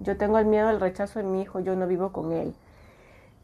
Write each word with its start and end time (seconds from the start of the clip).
Yo 0.00 0.16
tengo 0.16 0.38
el 0.38 0.46
miedo 0.46 0.68
al 0.68 0.80
rechazo 0.80 1.18
de 1.18 1.24
mi 1.24 1.42
hijo, 1.42 1.60
yo 1.60 1.76
no 1.76 1.86
vivo 1.86 2.12
con 2.12 2.32
él. 2.32 2.54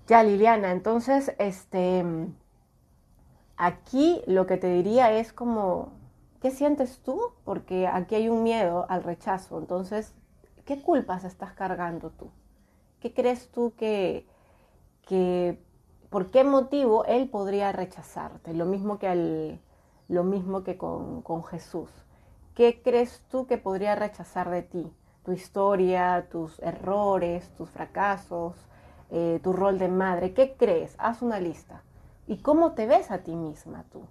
Ya, 0.07 0.23
Liliana, 0.23 0.71
entonces, 0.73 1.35
este, 1.39 2.05
aquí 3.57 4.23
lo 4.27 4.47
que 4.47 4.57
te 4.57 4.69
diría 4.69 5.13
es 5.13 5.33
como, 5.33 5.93
¿qué 6.41 6.51
sientes 6.51 6.99
tú? 6.99 7.33
Porque 7.45 7.87
aquí 7.87 8.15
hay 8.15 8.29
un 8.29 8.43
miedo 8.43 8.87
al 8.89 9.03
rechazo. 9.03 9.59
Entonces, 9.59 10.15
¿qué 10.65 10.83
culpas 10.83 11.25
estás 11.25 11.53
cargando 11.55 12.11
tú? 12.11 12.31
¿Qué 13.01 13.13
crees 13.15 13.49
tú 13.51 13.73
que, 13.77 14.27
que 15.07 15.59
por 16.11 16.31
qué 16.31 16.45
motivo 16.45 17.05
él 17.07 17.29
podría 17.29 17.73
rechazarte? 17.73 18.55
Lo 18.55 18.67
mismo 18.67 18.99
que, 18.99 19.09
al, 19.09 19.61
lo 20.09 20.25
mismo 20.25 20.63
que 20.65 20.77
con, 20.77 21.23
con 21.23 21.45
Jesús. 21.45 21.91
¿Qué 22.55 22.83
crees 22.83 23.23
tú 23.31 23.47
que 23.47 23.59
podría 23.59 23.95
rechazar 23.97 24.51
de 24.51 24.63
ti? 24.63 24.93
Tu 25.25 25.33
historia, 25.33 26.27
tus 26.31 26.59
errores, 26.61 27.49
tus 27.57 27.71
fracasos, 27.71 28.55
eh, 29.11 29.41
tu 29.43 29.53
rol 29.53 29.79
de 29.79 29.89
madre. 29.89 30.35
¿Qué 30.35 30.55
crees? 30.57 30.95
Haz 30.99 31.23
una 31.23 31.41
lista. 31.41 31.83
¿Y 32.27 32.39
cómo 32.39 32.73
te 32.73 32.87
ves 32.87 33.11
a 33.11 33.19
ti 33.19 33.35
misma 33.35 33.85
tú? 33.93 34.03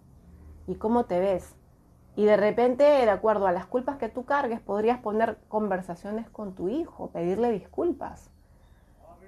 ¿Y 0.67 0.76
cómo 0.76 1.05
te 1.05 1.20
ves? 1.20 1.55
Y 2.16 2.26
de 2.26 2.38
repente, 2.38 2.84
de 2.84 3.09
acuerdo 3.09 3.48
a 3.48 3.52
las 3.52 3.66
culpas 3.66 3.98
que 3.98 4.08
tú 4.08 4.23
cargues, 4.23 4.59
podrías 4.59 4.99
poner 4.99 5.38
conversaciones 5.48 6.30
con 6.30 6.53
tu 6.53 6.70
hijo, 6.70 7.08
pedirle 7.08 7.52
disculpas, 7.52 8.30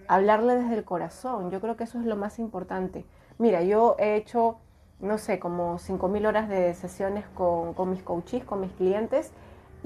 hablarle 0.07 0.55
desde 0.55 0.75
el 0.75 0.83
corazón. 0.83 1.49
Yo 1.49 1.61
creo 1.61 1.75
que 1.75 1.85
eso 1.85 1.99
es 1.99 2.05
lo 2.05 2.15
más 2.15 2.37
importante. 2.37 3.05
Mira, 3.39 3.63
yo 3.63 3.95
he 3.97 4.15
hecho, 4.15 4.57
no 4.99 5.17
sé, 5.17 5.39
como 5.39 5.79
5.000 5.79 6.27
horas 6.27 6.47
de 6.47 6.75
sesiones 6.75 7.25
con, 7.33 7.73
con 7.73 7.89
mis 7.89 8.03
coaches, 8.03 8.43
con 8.43 8.61
mis 8.61 8.71
clientes, 8.73 9.31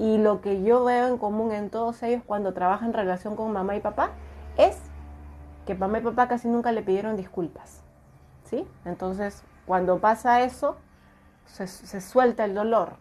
y 0.00 0.16
lo 0.16 0.40
que 0.40 0.62
yo 0.62 0.82
veo 0.82 1.08
en 1.08 1.18
común 1.18 1.52
en 1.52 1.68
todos 1.68 2.02
ellos 2.02 2.22
cuando 2.26 2.54
trabajan 2.54 2.88
en 2.88 2.94
relación 2.94 3.36
con 3.36 3.52
mamá 3.52 3.76
y 3.76 3.80
papá 3.80 4.12
es 4.56 4.78
que 5.66 5.74
mamá 5.74 5.98
y 5.98 6.00
papá 6.00 6.26
casi 6.26 6.48
nunca 6.48 6.72
le 6.72 6.80
pidieron 6.80 7.18
disculpas. 7.18 7.82
¿Sí? 8.44 8.66
Entonces, 8.86 9.42
cuando 9.66 9.98
pasa 9.98 10.40
eso, 10.40 10.78
se, 11.44 12.00
suelta 12.00 12.46
el 12.46 12.54
dolor, 12.54 12.94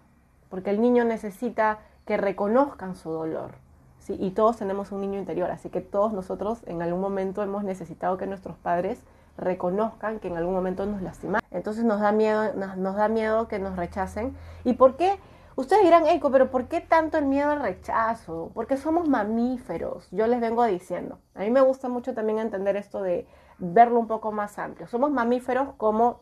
porque 0.50 0.72
el 0.72 0.82
niño 0.82 1.06
necesita 1.06 1.80
que 2.06 2.18
reconozcan 2.18 2.98
su 2.98 3.12
dolor. 3.12 3.52
¿sí? 4.00 4.18
Y 4.20 4.32
todos 4.32 4.58
tenemos 4.58 4.92
un 4.92 5.00
niño 5.00 5.20
interior, 5.20 5.52
así 5.52 5.70
que 5.70 5.80
todos 5.80 6.12
nosotros 6.12 6.60
en 6.66 6.82
algún 6.82 7.00
momento 7.00 7.42
hemos 7.44 7.64
necesitado 7.64 8.18
que 8.18 8.28
nuestros 8.28 8.58
padres 8.58 9.00
reconozcan 9.38 10.20
que 10.20 10.28
en 10.28 10.36
algún 10.36 10.54
momento 10.54 10.86
nos 10.86 11.02
lastimaron. 11.02 11.48
Entonces 11.50 11.86
nos 11.86 12.02
da 12.02 12.12
miedo, 12.12 12.52
nos 12.76 12.96
da 12.98 13.08
miedo 13.08 13.48
que 13.48 13.58
nos 13.58 13.78
rechacen. 13.78 14.36
¿Y 14.66 14.74
por 14.74 14.98
qué? 14.98 15.18
Ustedes 15.60 15.84
dirán, 15.84 16.08
Eiko, 16.08 16.32
pero 16.32 16.50
¿por 16.52 16.70
qué 16.70 16.80
tanto 16.80 17.18
el 17.18 17.26
miedo 17.26 17.52
al 17.52 17.60
rechazo? 17.60 18.50
Porque 18.54 18.78
somos 18.78 19.10
mamíferos, 19.10 20.08
yo 20.10 20.26
les 20.26 20.40
vengo 20.40 20.64
diciendo. 20.64 21.20
A 21.36 21.40
mí 21.40 21.50
me 21.50 21.60
gusta 21.60 21.90
mucho 21.90 22.14
también 22.14 22.40
entender 22.40 22.78
esto 22.78 23.02
de 23.02 23.28
verlo 23.58 24.00
un 24.00 24.08
poco 24.08 24.32
más 24.32 24.58
amplio. 24.58 24.88
Somos 24.88 25.12
mamíferos 25.12 25.74
como 25.76 26.22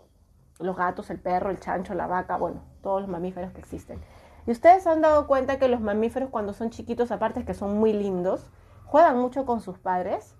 los 0.58 0.76
gatos, 0.76 1.12
el 1.12 1.20
perro, 1.20 1.52
el 1.52 1.60
chancho, 1.60 1.94
la 1.94 2.08
vaca, 2.08 2.36
bueno, 2.36 2.62
todos 2.82 3.02
los 3.02 3.12
mamíferos 3.12 3.52
que 3.52 3.60
existen. 3.60 4.02
Y 4.48 4.52
ustedes 4.52 4.82
se 4.82 4.90
han 4.90 5.02
dado 5.02 5.28
cuenta 5.28 5.60
que 5.60 5.68
los 5.68 5.82
mamíferos 5.82 6.32
cuando 6.32 6.54
son 6.54 6.72
chiquitos, 6.72 7.12
aparte 7.12 7.46
que 7.46 7.54
son 7.54 7.78
muy 7.78 7.94
lindos, 7.94 8.50
juegan 8.86 9.20
mucho 9.20 9.46
con 9.46 9.62
sus 9.62 9.78
padres 9.78 10.34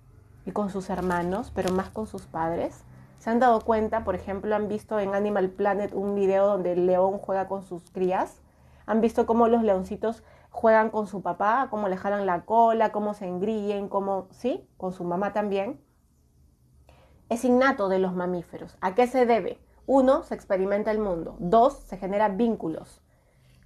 y 0.44 0.54
con 0.54 0.72
sus 0.72 0.90
hermanos, 0.90 1.52
pero 1.54 1.72
más 1.72 1.92
con 1.92 2.08
sus 2.08 2.24
padres. 2.24 2.84
Se 3.20 3.30
han 3.30 3.38
dado 3.38 3.62
cuenta, 3.62 4.04
por 4.04 4.16
ejemplo, 4.16 4.56
han 4.56 4.68
visto 4.68 5.00
en 5.00 5.14
Animal 5.14 5.50
Planet 5.50 5.94
un 5.94 6.16
video 6.16 6.48
donde 6.48 6.72
el 6.72 6.88
león 6.88 7.20
juega 7.20 7.48
con 7.48 7.62
sus 7.62 7.92
crías 7.92 8.42
han 8.88 9.02
visto 9.02 9.28
cómo 9.28 9.48
los 9.48 9.62
leoncitos 9.62 10.24
juegan 10.50 10.90
con 10.90 11.06
su 11.06 11.22
papá, 11.22 11.68
cómo 11.70 11.88
le 11.90 11.98
jalan 11.98 12.26
la 12.26 12.46
cola, 12.46 12.92
cómo 12.92 13.14
se 13.14 13.28
engríen, 13.28 13.90
cómo, 13.90 14.28
¿sí? 14.32 14.68
Con 14.78 14.94
su 14.94 15.04
mamá 15.04 15.34
también. 15.34 15.80
Es 17.30 17.46
innato 17.46 17.90
de 17.90 18.00
los 18.00 18.16
mamíferos. 18.16 18.78
¿A 18.82 18.96
qué 18.96 19.06
se 19.06 19.26
debe? 19.26 19.60
Uno, 19.86 20.24
se 20.24 20.34
experimenta 20.34 20.90
el 20.90 21.00
mundo. 21.00 21.36
Dos, 21.40 21.74
se 21.74 21.98
generan 21.98 22.38
vínculos 22.38 23.02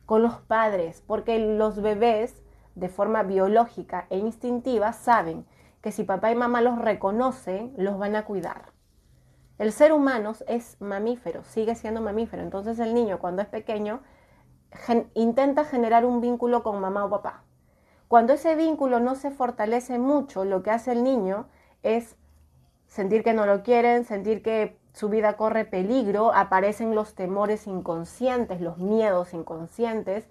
con 0.05 0.23
los 0.23 0.39
padres, 0.41 1.03
porque 1.05 1.39
los 1.39 1.81
bebés, 1.81 2.43
de 2.75 2.89
forma 2.89 3.23
biológica 3.23 4.07
e 4.09 4.17
instintiva, 4.17 4.91
saben 4.91 5.45
que 5.81 5.91
si 5.91 6.03
papá 6.03 6.31
y 6.31 6.35
mamá 6.35 6.61
los 6.61 6.77
reconocen, 6.79 7.73
los 7.77 7.97
van 7.97 8.15
a 8.15 8.25
cuidar. 8.25 8.73
El 9.57 9.71
ser 9.71 9.93
humano 9.93 10.33
es 10.47 10.75
mamífero, 10.81 11.43
sigue 11.43 11.75
siendo 11.75 12.01
mamífero. 12.01 12.41
Entonces 12.41 12.79
el 12.79 12.95
niño 12.95 13.19
cuando 13.19 13.43
es 13.43 13.47
pequeño 13.47 14.01
intenta 15.13 15.65
generar 15.65 16.05
un 16.05 16.21
vínculo 16.21 16.63
con 16.63 16.79
mamá 16.79 17.05
o 17.05 17.09
papá. 17.09 17.43
Cuando 18.07 18.33
ese 18.33 18.55
vínculo 18.55 18.99
no 18.99 19.15
se 19.15 19.31
fortalece 19.31 19.97
mucho, 19.97 20.43
lo 20.43 20.63
que 20.63 20.71
hace 20.71 20.91
el 20.91 21.03
niño 21.03 21.47
es 21.83 22.15
sentir 22.87 23.23
que 23.23 23.33
no 23.33 23.45
lo 23.45 23.63
quieren, 23.63 24.03
sentir 24.03 24.43
que 24.43 24.77
su 24.93 25.07
vida 25.07 25.37
corre 25.37 25.63
peligro, 25.63 26.33
aparecen 26.33 26.93
los 26.93 27.15
temores 27.15 27.67
inconscientes, 27.67 28.59
los 28.59 28.77
miedos 28.77 29.33
inconscientes 29.33 30.25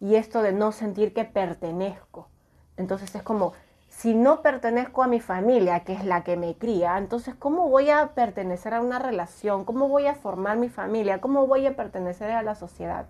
y 0.00 0.14
esto 0.14 0.40
de 0.40 0.52
no 0.52 0.72
sentir 0.72 1.12
que 1.12 1.24
pertenezco. 1.24 2.28
Entonces 2.78 3.14
es 3.14 3.22
como, 3.22 3.52
si 3.88 4.14
no 4.14 4.40
pertenezco 4.40 5.02
a 5.02 5.08
mi 5.08 5.20
familia, 5.20 5.80
que 5.80 5.92
es 5.92 6.04
la 6.04 6.24
que 6.24 6.36
me 6.36 6.56
cría, 6.56 6.96
entonces 6.96 7.34
¿cómo 7.34 7.68
voy 7.68 7.90
a 7.90 8.14
pertenecer 8.14 8.72
a 8.72 8.80
una 8.80 8.98
relación? 8.98 9.64
¿Cómo 9.64 9.88
voy 9.88 10.06
a 10.06 10.14
formar 10.14 10.56
mi 10.56 10.70
familia? 10.70 11.20
¿Cómo 11.20 11.46
voy 11.46 11.66
a 11.66 11.76
pertenecer 11.76 12.30
a 12.30 12.42
la 12.42 12.54
sociedad? 12.54 13.06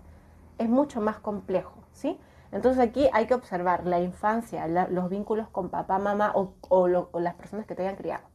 Es 0.59 0.69
mucho 0.69 1.01
más 1.01 1.19
complejo, 1.19 1.83
¿sí? 1.91 2.19
Entonces 2.51 2.81
aquí 2.81 3.09
hay 3.13 3.27
que 3.27 3.33
observar 3.33 3.85
la 3.85 3.99
infancia, 3.99 4.67
los 4.67 5.09
vínculos 5.09 5.47
con 5.49 5.69
papá, 5.69 5.99
mamá 5.99 6.33
o, 6.35 6.87
las 7.19 7.35
personas 7.35 7.65
que 7.65 7.75
te 7.75 7.83
hayan 7.83 7.95
criado. 7.95 8.27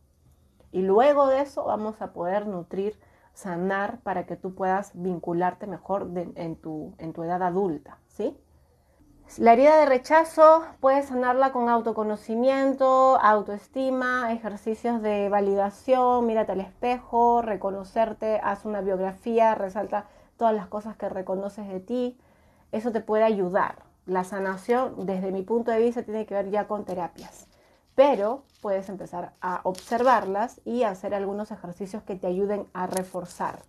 Y 0.72 0.82
luego 0.82 1.28
de 1.28 1.40
eso 1.42 1.64
vamos 1.64 2.00
a 2.00 2.12
poder 2.12 2.46
nutrir, 2.46 2.98
sanar 3.32 4.00
para 4.00 4.26
que 4.26 4.36
tú 4.36 4.54
puedas 4.54 4.92
vincularte 4.94 5.66
mejor 5.66 6.10
en, 6.14 6.56
tu, 6.56 6.94
en 6.98 7.12
tu 7.12 7.22
edad 7.24 7.42
adulta, 7.42 7.98
¿sí? 8.06 8.36
La 9.38 9.54
herida 9.54 9.78
de 9.78 9.86
rechazo 9.86 10.62
puedes 10.80 11.06
sanarla 11.06 11.50
con 11.50 11.68
autoconocimiento, 11.68 13.18
autoestima, 13.20 14.32
ejercicios 14.32 15.02
de 15.02 15.28
validación, 15.28 16.24
mírate 16.26 16.52
al 16.52 16.60
espejo, 16.60 17.42
reconocerte, 17.42 18.40
haz 18.44 18.64
una 18.64 18.80
biografía, 18.80 19.56
resalta 19.56 20.06
todas 20.36 20.54
las 20.54 20.66
cosas 20.66 20.96
que 20.96 21.08
reconoces 21.08 21.68
de 21.68 21.80
ti, 21.80 22.18
eso 22.72 22.92
te 22.92 23.00
puede 23.00 23.24
ayudar. 23.24 23.82
La 24.06 24.24
sanación, 24.24 25.06
desde 25.06 25.32
mi 25.32 25.42
punto 25.42 25.70
de 25.70 25.78
vista, 25.78 26.02
tiene 26.02 26.26
que 26.26 26.34
ver 26.34 26.50
ya 26.50 26.66
con 26.66 26.84
terapias, 26.84 27.46
pero 27.94 28.44
puedes 28.60 28.88
empezar 28.88 29.32
a 29.40 29.60
observarlas 29.64 30.60
y 30.64 30.82
hacer 30.82 31.14
algunos 31.14 31.50
ejercicios 31.50 32.02
que 32.02 32.16
te 32.16 32.26
ayuden 32.26 32.66
a 32.74 32.86
reforzar 32.86 33.60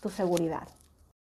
tu 0.00 0.10
seguridad. 0.10 0.68